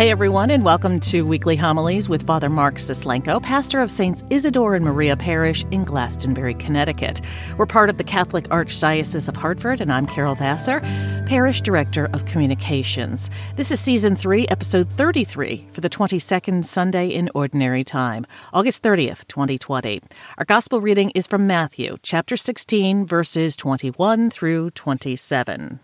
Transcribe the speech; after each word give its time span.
Hey, 0.00 0.10
everyone, 0.10 0.50
and 0.50 0.64
welcome 0.64 0.98
to 1.00 1.26
Weekly 1.26 1.56
Homilies 1.56 2.08
with 2.08 2.26
Father 2.26 2.48
Mark 2.48 2.76
Suslenko, 2.76 3.38
pastor 3.42 3.82
of 3.82 3.90
Saints 3.90 4.24
Isidore 4.30 4.74
and 4.74 4.82
Maria 4.82 5.14
Parish 5.14 5.62
in 5.72 5.84
Glastonbury, 5.84 6.54
Connecticut. 6.54 7.20
We're 7.58 7.66
part 7.66 7.90
of 7.90 7.98
the 7.98 8.04
Catholic 8.04 8.44
Archdiocese 8.44 9.28
of 9.28 9.36
Hartford, 9.36 9.82
and 9.82 9.92
I'm 9.92 10.06
Carol 10.06 10.34
Vassar, 10.34 10.80
Parish 11.26 11.60
Director 11.60 12.08
of 12.14 12.24
Communications. 12.24 13.28
This 13.56 13.70
is 13.70 13.78
Season 13.78 14.16
3, 14.16 14.46
Episode 14.48 14.88
33 14.88 15.68
for 15.70 15.82
the 15.82 15.90
22nd 15.90 16.64
Sunday 16.64 17.08
in 17.08 17.28
Ordinary 17.34 17.84
Time, 17.84 18.24
August 18.54 18.82
30th, 18.82 19.28
2020. 19.28 20.00
Our 20.38 20.46
Gospel 20.46 20.80
reading 20.80 21.10
is 21.10 21.26
from 21.26 21.46
Matthew, 21.46 21.98
chapter 22.02 22.38
16, 22.38 23.04
verses 23.04 23.54
21 23.54 24.30
through 24.30 24.70
27. 24.70 25.78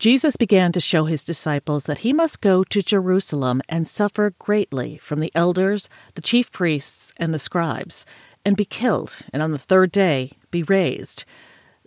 Jesus 0.00 0.38
began 0.38 0.72
to 0.72 0.80
show 0.80 1.04
his 1.04 1.22
disciples 1.22 1.84
that 1.84 1.98
he 1.98 2.14
must 2.14 2.40
go 2.40 2.64
to 2.64 2.80
Jerusalem 2.80 3.60
and 3.68 3.86
suffer 3.86 4.32
greatly 4.38 4.96
from 4.96 5.18
the 5.18 5.30
elders, 5.34 5.90
the 6.14 6.22
chief 6.22 6.50
priests, 6.50 7.12
and 7.18 7.34
the 7.34 7.38
scribes, 7.38 8.06
and 8.42 8.56
be 8.56 8.64
killed, 8.64 9.20
and 9.30 9.42
on 9.42 9.50
the 9.52 9.58
third 9.58 9.92
day 9.92 10.32
be 10.50 10.62
raised. 10.62 11.26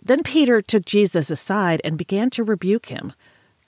Then 0.00 0.22
Peter 0.22 0.60
took 0.60 0.84
Jesus 0.84 1.28
aside 1.28 1.80
and 1.82 1.98
began 1.98 2.30
to 2.30 2.44
rebuke 2.44 2.86
him. 2.86 3.14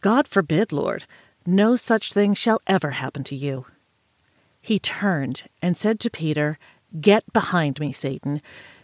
God 0.01 0.29
forbid, 0.29 0.71
Lord, 0.71 1.07
no 1.45 1.75
such 1.75 2.13
thing 2.13 2.33
shall 2.33 2.61
ever 2.69 2.93
happen 2.93 3.25
to 3.25 3.35
you. 3.35 3.67
He 4.61 4.79
turned 4.79 5.49
and 5.61 5.77
said 5.77 5.99
to 5.99 6.09
Peter, 6.09 6.57
Get 7.01 7.33
behind 7.33 7.81
me, 7.81 7.91
Satan. 7.91 8.41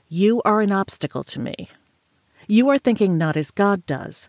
You 0.08 0.42
are 0.44 0.60
an 0.60 0.72
obstacle 0.72 1.22
to 1.22 1.38
me. 1.38 1.68
You 2.48 2.68
are 2.68 2.78
thinking 2.78 3.16
not 3.16 3.36
as 3.36 3.52
God 3.52 3.86
does 3.86 4.28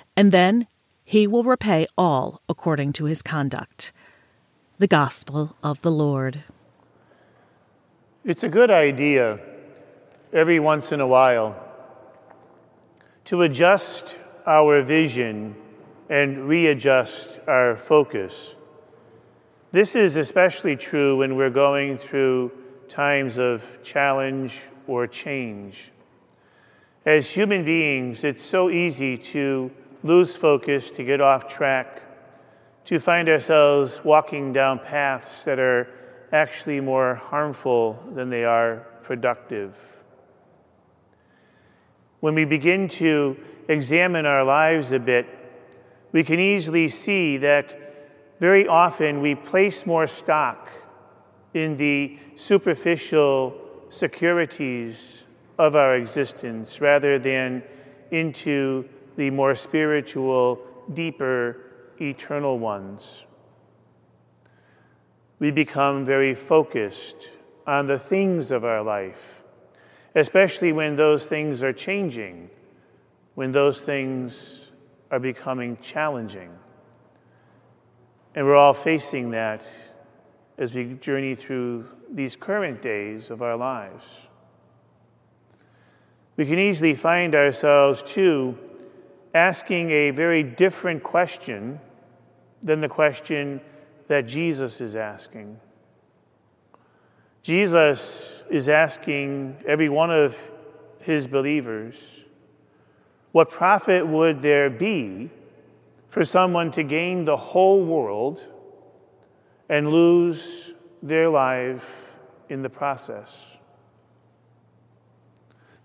and 0.15 0.31
then 0.31 0.67
he 1.03 1.27
will 1.27 1.43
repay 1.43 1.87
all 1.97 2.41
according 2.47 2.93
to 2.93 3.05
his 3.05 3.21
conduct. 3.21 3.91
The 4.77 4.87
Gospel 4.87 5.55
of 5.61 5.81
the 5.81 5.91
Lord. 5.91 6.43
It's 8.23 8.43
a 8.43 8.49
good 8.49 8.71
idea 8.71 9.39
every 10.31 10.59
once 10.59 10.91
in 10.91 11.01
a 11.01 11.07
while 11.07 11.55
to 13.25 13.41
adjust 13.41 14.17
our 14.45 14.81
vision 14.81 15.55
and 16.09 16.47
readjust 16.47 17.39
our 17.47 17.77
focus. 17.77 18.55
This 19.71 19.95
is 19.95 20.17
especially 20.17 20.75
true 20.75 21.17
when 21.17 21.35
we're 21.35 21.49
going 21.49 21.97
through 21.97 22.51
times 22.89 23.37
of 23.37 23.79
challenge 23.83 24.61
or 24.87 25.07
change. 25.07 25.91
As 27.05 27.31
human 27.31 27.63
beings, 27.63 28.23
it's 28.23 28.43
so 28.43 28.69
easy 28.69 29.17
to 29.17 29.71
lose 30.03 30.35
focus, 30.35 30.89
to 30.91 31.03
get 31.03 31.21
off 31.21 31.47
track, 31.47 32.03
to 32.85 32.99
find 32.99 33.29
ourselves 33.29 34.01
walking 34.03 34.53
down 34.53 34.79
paths 34.79 35.43
that 35.43 35.59
are 35.59 35.87
actually 36.31 36.79
more 36.81 37.15
harmful 37.15 38.01
than 38.13 38.29
they 38.29 38.43
are 38.43 38.87
productive. 39.03 39.75
When 42.19 42.35
we 42.35 42.45
begin 42.45 42.87
to 42.89 43.37
examine 43.67 44.25
our 44.25 44.43
lives 44.43 44.91
a 44.91 44.99
bit, 44.99 45.27
we 46.11 46.23
can 46.23 46.39
easily 46.39 46.89
see 46.89 47.37
that 47.37 47.77
very 48.39 48.67
often 48.67 49.21
we 49.21 49.35
place 49.35 49.85
more 49.85 50.07
stock 50.07 50.69
in 51.53 51.77
the 51.77 52.17
superficial 52.35 53.55
securities 53.89 55.25
of 55.57 55.75
our 55.75 55.95
existence 55.95 56.81
rather 56.81 57.19
than 57.19 57.61
into 58.09 58.87
the 59.15 59.29
more 59.29 59.55
spiritual, 59.55 60.59
deeper, 60.93 61.57
eternal 61.99 62.59
ones. 62.59 63.23
We 65.39 65.51
become 65.51 66.05
very 66.05 66.35
focused 66.35 67.29
on 67.65 67.87
the 67.87 67.99
things 67.99 68.51
of 68.51 68.63
our 68.63 68.83
life, 68.83 69.43
especially 70.15 70.71
when 70.71 70.95
those 70.95 71.25
things 71.25 71.63
are 71.63 71.73
changing, 71.73 72.49
when 73.35 73.51
those 73.51 73.81
things 73.81 74.71
are 75.09 75.19
becoming 75.19 75.77
challenging. 75.81 76.51
And 78.35 78.45
we're 78.45 78.55
all 78.55 78.73
facing 78.73 79.31
that 79.31 79.65
as 80.57 80.73
we 80.73 80.93
journey 80.93 81.35
through 81.35 81.85
these 82.09 82.35
current 82.35 82.81
days 82.81 83.29
of 83.29 83.41
our 83.41 83.57
lives. 83.57 84.05
We 86.37 86.45
can 86.45 86.59
easily 86.59 86.93
find 86.93 87.35
ourselves, 87.35 88.01
too, 88.03 88.57
asking 89.33 89.91
a 89.91 90.11
very 90.11 90.43
different 90.43 91.03
question 91.03 91.79
than 92.61 92.81
the 92.81 92.89
question 92.89 93.61
that 94.07 94.27
Jesus 94.27 94.81
is 94.81 94.95
asking. 94.95 95.59
Jesus 97.41 98.43
is 98.49 98.69
asking 98.69 99.57
every 99.65 99.89
one 99.89 100.11
of 100.11 100.37
his 100.99 101.27
believers, 101.27 101.95
What 103.31 103.49
profit 103.49 104.05
would 104.05 104.41
there 104.41 104.69
be 104.69 105.29
for 106.09 106.23
someone 106.23 106.69
to 106.71 106.83
gain 106.83 107.25
the 107.25 107.37
whole 107.37 107.83
world 107.83 108.45
and 109.69 109.89
lose 109.89 110.73
their 111.01 111.29
life 111.29 112.11
in 112.49 112.61
the 112.61 112.69
process? 112.69 113.57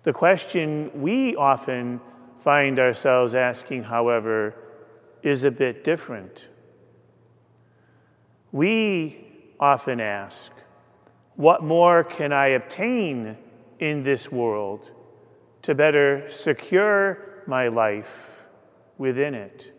The 0.03 0.13
question 0.13 0.91
we 0.95 1.37
often 1.37 2.01
find 2.47 2.79
ourselves 2.79 3.35
asking, 3.35 3.83
however, 3.83 4.55
is 5.21 5.43
a 5.43 5.51
bit 5.51 5.83
different. 5.83 6.47
We 8.53 9.27
often 9.59 10.01
ask, 10.01 10.53
What 11.35 11.65
more 11.65 12.05
can 12.05 12.33
I 12.33 12.51
obtain 12.51 13.37
in 13.81 14.05
this 14.05 14.31
world 14.31 14.89
to 15.63 15.75
better 15.75 16.29
secure 16.29 17.19
my 17.49 17.67
life 17.67 18.45
within 18.97 19.35
it? 19.35 19.73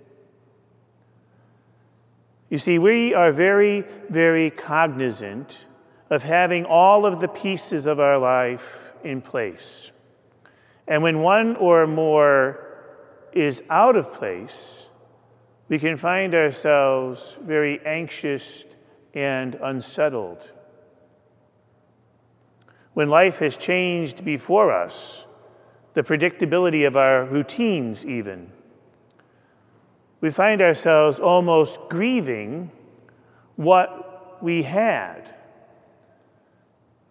You 2.50 2.58
see, 2.58 2.80
we 2.80 3.14
are 3.14 3.32
very, 3.32 3.86
very 4.10 4.50
cognizant 4.50 5.64
of 6.10 6.22
having 6.22 6.66
all 6.66 7.06
of 7.06 7.22
the 7.22 7.30
pieces 7.30 7.88
of 7.88 8.02
our 8.02 8.18
life 8.18 8.92
in 9.06 9.22
place. 9.22 9.94
And 10.88 11.04
when 11.04 11.22
one 11.22 11.56
or 11.58 11.86
more 11.86 12.64
is 13.34 13.62
out 13.70 13.96
of 13.96 14.14
place, 14.14 14.88
we 15.68 15.80
can 15.80 15.98
find 15.98 16.34
ourselves 16.34 17.38
very 17.42 17.86
anxious 17.86 18.66
and 19.14 19.56
unsettled. 19.56 20.50
When 22.94 23.10
life 23.10 23.40
has 23.40 23.58
changed 23.58 24.24
before 24.24 24.72
us, 24.72 25.28
the 25.94 26.04
predictability 26.04 26.88
of 26.88 26.96
our 26.96 27.26
routines, 27.26 28.06
even, 28.06 28.52
we 30.22 30.30
find 30.30 30.62
ourselves 30.62 31.20
almost 31.20 31.80
grieving 31.90 32.72
what 33.56 34.42
we 34.42 34.64
had, 34.64 35.36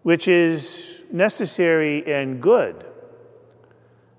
which 0.03 0.29
is 0.29 1.03
necessary 1.13 2.13
and 2.13 2.41
good. 2.41 2.85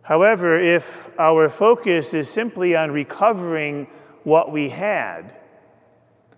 However, 0.08 0.58
if 0.58 1.12
our 1.20 1.50
focus 1.50 2.14
is 2.14 2.30
simply 2.30 2.78
on 2.78 2.92
recovering 2.92 3.88
what 4.24 4.54
we 4.54 4.70
had, 4.70 5.36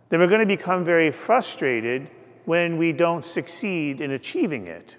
then 0.09 0.19
we're 0.19 0.25
going 0.25 0.39
to 0.39 0.47
become 0.47 0.83
very 0.83 1.11
frustrated 1.11 2.09
when 2.45 2.79
we 2.79 2.91
don't 2.93 3.23
succeed 3.23 4.01
in 4.01 4.09
achieving 4.09 4.65
it. 4.65 4.97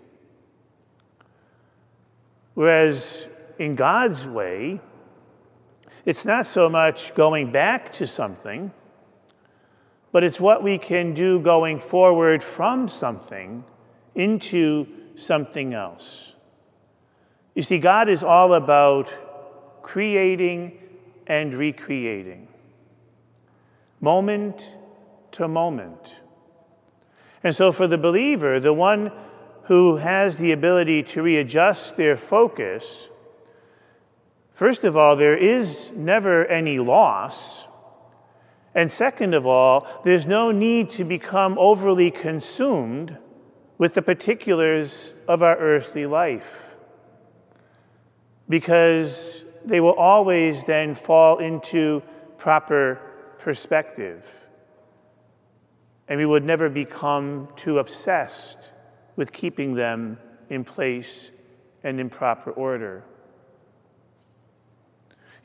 Whereas 2.55 3.29
in 3.59 3.75
God's 3.75 4.29
way, 4.29 4.81
it's 6.05 6.25
not 6.25 6.47
so 6.47 6.69
much 6.69 7.13
going 7.17 7.51
back 7.51 7.93
to 7.95 8.07
something, 8.07 8.71
but 10.13 10.23
it's 10.23 10.41
what 10.41 10.63
we 10.63 10.79
can 10.79 11.13
do 11.13 11.41
going 11.41 11.81
forward 11.81 12.41
from 12.41 12.87
something 12.87 13.65
into 14.15 14.87
something 15.17 15.75
else. 15.75 16.35
You 17.55 17.63
see, 17.63 17.79
God 17.79 18.09
is 18.09 18.23
all 18.23 18.55
about 18.55 19.13
creating 19.83 20.79
and 21.27 21.55
recreating. 21.55 22.49
Moment 24.01 24.69
to 25.33 25.49
moment. 25.49 26.15
And 27.43 27.55
so, 27.55 27.73
for 27.73 27.87
the 27.87 27.99
believer, 27.99 28.61
the 28.61 28.73
one 28.73 29.13
who 29.65 29.97
has 29.97 30.37
the 30.37 30.53
ability 30.53 31.03
to 31.03 31.23
readjust 31.23 31.97
their 31.97 32.17
focus, 32.17 33.09
first 34.53 34.85
of 34.85 34.97
all, 34.97 35.17
there 35.17 35.37
is 35.37 35.91
never 35.95 36.47
any 36.47 36.79
loss. 36.79 37.67
And 38.75 38.91
second 38.91 39.35
of 39.35 39.47
all, 39.47 39.87
there's 40.05 40.27
no 40.27 40.53
need 40.53 40.91
to 40.91 41.05
become 41.05 41.59
overly 41.59 42.11
consumed 42.11 43.17
with 43.79 43.95
the 43.95 44.03
particulars 44.03 45.15
of 45.27 45.43
our 45.43 45.57
earthly 45.57 46.07
life 46.07 46.70
because 48.51 49.45
they 49.65 49.81
will 49.81 49.95
always 49.95 50.65
then 50.65 50.95
fall 50.95 51.39
into 51.39 52.03
proper 52.37 53.01
perspective. 53.39 54.27
And 56.09 56.19
we 56.19 56.27
would 56.27 56.45
never 56.45 56.69
become 56.69 57.49
too 57.55 57.79
obsessed 57.79 58.73
with 59.15 59.33
keeping 59.33 59.75
them 59.75 60.19
in 60.49 60.65
place 60.65 61.31
and 61.85 62.01
in 62.01 62.11
proper 62.11 62.51
order. 62.51 63.05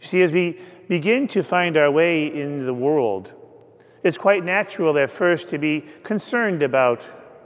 You 0.02 0.08
see, 0.08 0.22
as 0.24 0.32
we 0.32 0.60
begin 0.90 1.28
to 1.30 1.44
find 1.44 1.78
our 1.78 1.92
way 1.92 2.26
in 2.26 2.66
the 2.66 2.74
world, 2.74 3.32
it's 4.04 4.18
quite 4.18 4.44
natural 4.44 4.98
at 4.98 5.12
first 5.12 5.50
to 5.50 5.60
be 5.60 5.86
concerned 6.02 6.64
about 6.64 7.02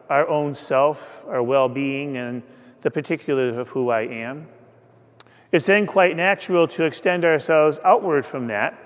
our 0.09 0.27
own 0.27 0.55
self, 0.55 1.23
our 1.27 1.43
well 1.43 1.67
being, 1.67 2.15
and 2.15 2.43
the 2.81 2.89
particulars 2.89 3.57
of 3.57 3.67
who 3.69 3.89
I 3.89 4.01
am. 4.01 4.47
It's 5.51 5.65
then 5.65 5.87
quite 5.87 6.15
natural 6.15 6.67
to 6.69 6.83
extend 6.83 7.25
ourselves 7.25 7.79
outward 7.83 8.25
from 8.25 8.47
that 8.47 8.77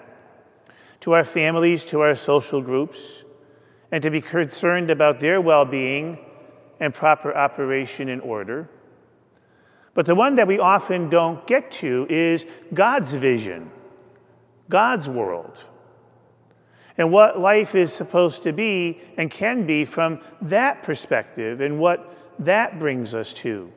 to 1.01 1.11
our 1.11 1.25
families, 1.25 1.83
to 1.83 1.99
our 1.99 2.15
social 2.15 2.61
groups, 2.61 3.25
and 3.91 4.01
to 4.01 4.09
be 4.09 4.21
concerned 4.21 4.89
about 4.89 5.19
their 5.19 5.41
well 5.41 5.65
being 5.65 6.17
and 6.79 6.93
proper 6.93 7.35
operation 7.35 8.07
and 8.07 8.21
order. 8.21 8.69
But 9.93 10.05
the 10.05 10.15
one 10.15 10.35
that 10.35 10.47
we 10.47 10.59
often 10.59 11.09
don't 11.09 11.45
get 11.45 11.71
to 11.73 12.07
is 12.09 12.45
God's 12.73 13.11
vision, 13.11 13.69
God's 14.69 15.09
world, 15.09 15.65
and 16.97 17.11
what 17.11 17.37
life 17.37 17.75
is 17.75 17.91
supposed 17.91 18.43
to 18.43 18.53
be 18.53 19.01
and 19.17 19.29
can 19.29 19.65
be 19.65 19.83
from 19.83 20.21
that 20.41 20.83
perspective 20.83 21.59
and 21.59 21.79
what 21.79 22.17
that 22.39 22.79
brings 22.79 23.13
us 23.13 23.33
to. 23.33 23.71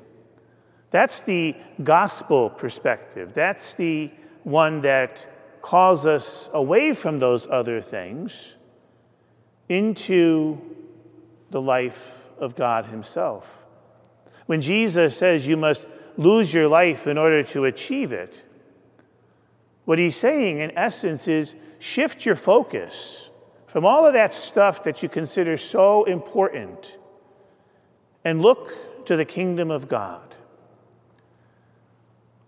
That's 0.97 1.21
the 1.21 1.55
gospel 1.85 2.49
perspective. 2.49 3.35
That's 3.35 3.75
the 3.75 4.11
one 4.45 4.81
that 4.81 5.27
calls 5.61 6.07
us 6.07 6.49
away 6.55 6.95
from 6.95 7.19
those 7.19 7.47
other 7.47 7.83
things 7.83 8.55
into 9.69 10.59
the 11.51 11.61
life 11.61 12.25
of 12.39 12.57
God 12.57 12.87
Himself. 12.87 13.63
When 14.47 14.63
Jesus 14.63 15.15
says 15.15 15.47
you 15.47 15.59
must 15.59 15.87
lose 16.17 16.55
your 16.55 16.67
life 16.67 17.07
in 17.07 17.19
order 17.19 17.43
to 17.43 17.67
achieve 17.67 18.15
it, 18.15 18.43
what 19.85 19.99
He's 19.99 20.17
saying, 20.17 20.61
in 20.61 20.71
essence, 20.79 21.29
is 21.29 21.55
shift 21.79 22.25
your 22.25 22.37
focus 22.37 23.29
from 23.67 23.85
all 23.85 24.07
of 24.07 24.15
that 24.15 24.33
stuff 24.33 24.83
that 24.85 25.03
you 25.03 25.11
consider 25.11 25.59
so 25.59 26.05
important 26.05 26.97
and 28.25 28.41
look 28.41 29.05
to 29.05 29.15
the 29.15 29.27
kingdom 29.27 29.71
of 29.71 29.91
God. 29.91 30.23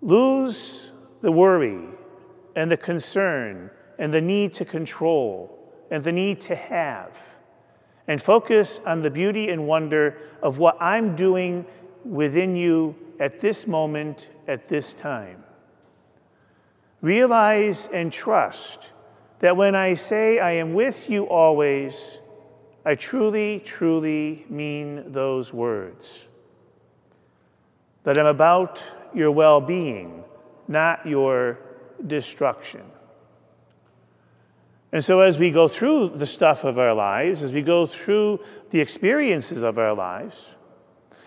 Lose 0.00 0.92
the 1.20 1.32
worry 1.32 1.80
and 2.54 2.70
the 2.70 2.76
concern 2.76 3.70
and 3.98 4.14
the 4.14 4.20
need 4.20 4.52
to 4.54 4.64
control 4.64 5.58
and 5.90 6.04
the 6.04 6.12
need 6.12 6.40
to 6.42 6.54
have, 6.54 7.16
and 8.06 8.20
focus 8.20 8.80
on 8.84 9.02
the 9.02 9.10
beauty 9.10 9.48
and 9.48 9.66
wonder 9.66 10.18
of 10.42 10.58
what 10.58 10.76
I'm 10.80 11.16
doing 11.16 11.64
within 12.04 12.54
you 12.56 12.94
at 13.18 13.40
this 13.40 13.66
moment, 13.66 14.28
at 14.46 14.68
this 14.68 14.92
time. 14.92 15.42
Realize 17.00 17.88
and 17.92 18.12
trust 18.12 18.92
that 19.38 19.56
when 19.56 19.74
I 19.74 19.94
say 19.94 20.38
I 20.38 20.52
am 20.52 20.74
with 20.74 21.08
you 21.08 21.24
always, 21.24 22.20
I 22.84 22.94
truly, 22.94 23.60
truly 23.64 24.44
mean 24.48 25.12
those 25.12 25.52
words. 25.52 26.28
That 28.04 28.18
I'm 28.18 28.26
about 28.26 28.82
your 29.14 29.30
well 29.30 29.60
being, 29.60 30.24
not 30.66 31.06
your 31.06 31.58
destruction. 32.06 32.82
And 34.90 35.04
so, 35.04 35.20
as 35.20 35.38
we 35.38 35.50
go 35.50 35.68
through 35.68 36.10
the 36.10 36.26
stuff 36.26 36.64
of 36.64 36.78
our 36.78 36.94
lives, 36.94 37.42
as 37.42 37.52
we 37.52 37.62
go 37.62 37.86
through 37.86 38.40
the 38.70 38.80
experiences 38.80 39.62
of 39.62 39.78
our 39.78 39.94
lives, 39.94 40.54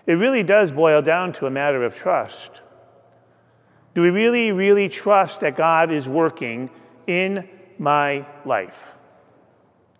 it 0.06 0.14
really 0.14 0.42
does 0.42 0.72
boil 0.72 1.00
down 1.00 1.32
to 1.34 1.46
a 1.46 1.50
matter 1.50 1.84
of 1.84 1.94
trust. 1.94 2.60
Do 3.94 4.02
we 4.02 4.10
really, 4.10 4.50
really 4.50 4.88
trust 4.88 5.40
that 5.40 5.56
God 5.56 5.92
is 5.92 6.08
working 6.08 6.70
in 7.06 7.48
my 7.78 8.26
life? 8.44 8.94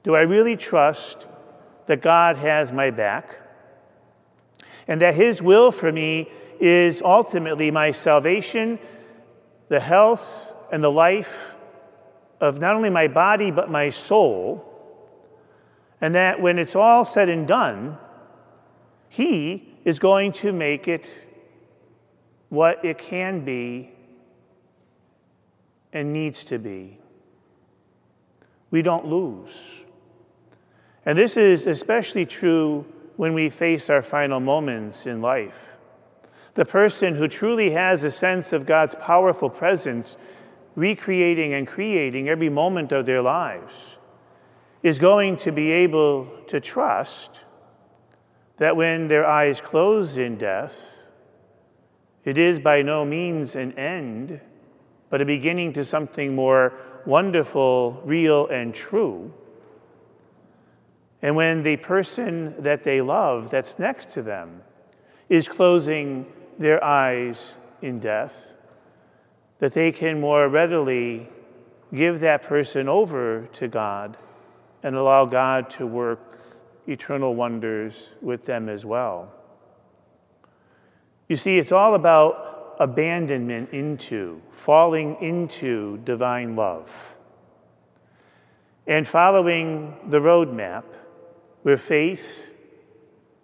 Do 0.02 0.16
I 0.16 0.22
really 0.22 0.56
trust 0.56 1.26
that 1.86 2.02
God 2.02 2.36
has 2.36 2.72
my 2.72 2.90
back 2.90 3.38
and 4.88 5.00
that 5.00 5.14
His 5.14 5.40
will 5.40 5.70
for 5.70 5.92
me 5.92 6.28
is 6.62 7.02
ultimately 7.02 7.72
my 7.72 7.90
salvation, 7.90 8.78
the 9.66 9.80
health, 9.80 10.54
and 10.70 10.82
the 10.82 10.90
life 10.90 11.56
of 12.40 12.60
not 12.60 12.76
only 12.76 12.88
my 12.88 13.08
body, 13.08 13.50
but 13.50 13.68
my 13.68 13.90
soul. 13.90 14.64
And 16.00 16.14
that 16.14 16.40
when 16.40 16.60
it's 16.60 16.76
all 16.76 17.04
said 17.04 17.28
and 17.28 17.48
done, 17.48 17.98
He 19.08 19.74
is 19.84 19.98
going 19.98 20.30
to 20.34 20.52
make 20.52 20.86
it 20.86 21.10
what 22.48 22.84
it 22.84 22.96
can 22.96 23.44
be 23.44 23.90
and 25.92 26.12
needs 26.12 26.44
to 26.44 26.58
be. 26.58 26.96
We 28.70 28.82
don't 28.82 29.06
lose. 29.06 29.82
And 31.04 31.18
this 31.18 31.36
is 31.36 31.66
especially 31.66 32.24
true 32.24 32.86
when 33.16 33.34
we 33.34 33.48
face 33.48 33.90
our 33.90 34.02
final 34.02 34.38
moments 34.38 35.06
in 35.06 35.20
life. 35.20 35.72
The 36.54 36.64
person 36.64 37.14
who 37.14 37.28
truly 37.28 37.70
has 37.70 38.04
a 38.04 38.10
sense 38.10 38.52
of 38.52 38.66
God's 38.66 38.94
powerful 38.94 39.48
presence 39.48 40.16
recreating 40.74 41.54
and 41.54 41.66
creating 41.66 42.28
every 42.28 42.48
moment 42.48 42.92
of 42.92 43.06
their 43.06 43.22
lives, 43.22 43.72
is 44.82 44.98
going 44.98 45.36
to 45.36 45.52
be 45.52 45.70
able 45.70 46.26
to 46.48 46.60
trust 46.60 47.40
that 48.56 48.76
when 48.76 49.08
their 49.08 49.26
eyes 49.26 49.60
close 49.60 50.18
in 50.18 50.36
death, 50.36 50.98
it 52.24 52.38
is 52.38 52.58
by 52.58 52.82
no 52.82 53.04
means 53.04 53.56
an 53.56 53.72
end, 53.78 54.40
but 55.10 55.20
a 55.20 55.24
beginning 55.24 55.72
to 55.72 55.84
something 55.84 56.34
more 56.34 56.72
wonderful, 57.04 58.00
real, 58.04 58.46
and 58.48 58.74
true. 58.74 59.32
And 61.20 61.36
when 61.36 61.62
the 61.62 61.76
person 61.76 62.54
that 62.62 62.82
they 62.82 63.00
love, 63.00 63.50
that's 63.50 63.78
next 63.78 64.10
to 64.10 64.22
them, 64.22 64.62
is 65.28 65.48
closing 65.48 66.26
their 66.58 66.82
eyes 66.82 67.54
in 67.80 67.98
death, 67.98 68.52
that 69.58 69.72
they 69.72 69.92
can 69.92 70.20
more 70.20 70.48
readily 70.48 71.28
give 71.94 72.20
that 72.20 72.42
person 72.42 72.88
over 72.88 73.48
to 73.52 73.68
God 73.68 74.16
and 74.82 74.96
allow 74.96 75.24
God 75.24 75.70
to 75.70 75.86
work 75.86 76.40
eternal 76.86 77.34
wonders 77.34 78.10
with 78.20 78.44
them 78.44 78.68
as 78.68 78.84
well. 78.84 79.32
You 81.28 81.36
see, 81.36 81.58
it's 81.58 81.72
all 81.72 81.94
about 81.94 82.76
abandonment 82.78 83.70
into, 83.70 84.42
falling 84.50 85.16
into 85.20 85.98
divine 86.04 86.56
love, 86.56 86.90
and 88.86 89.06
following 89.06 89.96
the 90.10 90.18
roadmap 90.18 90.84
where 91.62 91.76
faith, 91.76 92.46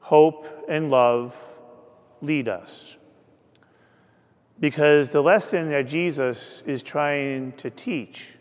hope, 0.00 0.66
and 0.68 0.90
love 0.90 1.34
lead 2.20 2.48
us. 2.48 2.97
Because 4.60 5.10
the 5.10 5.22
lesson 5.22 5.70
that 5.70 5.86
Jesus 5.86 6.62
is 6.66 6.82
trying 6.82 7.52
to 7.52 7.70
teach 7.70 8.38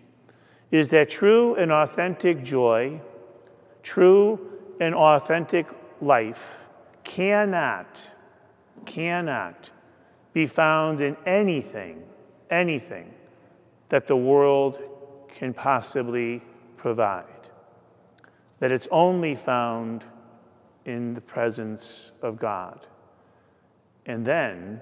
is 0.71 0.89
that 0.89 1.09
true 1.09 1.55
and 1.55 1.71
authentic 1.71 2.43
joy, 2.43 2.99
true 3.83 4.39
and 4.79 4.95
authentic 4.95 5.67
life 6.01 6.65
cannot, 7.03 8.09
cannot 8.85 9.69
be 10.33 10.45
found 10.45 11.01
in 11.01 11.15
anything, 11.25 12.03
anything 12.49 13.13
that 13.89 14.07
the 14.07 14.15
world 14.15 14.79
can 15.29 15.53
possibly 15.53 16.41
provide. 16.75 17.25
That 18.59 18.71
it's 18.71 18.87
only 18.91 19.35
found 19.35 20.03
in 20.85 21.13
the 21.13 21.21
presence 21.21 22.11
of 22.21 22.39
God. 22.39 22.87
And 24.05 24.25
then 24.25 24.81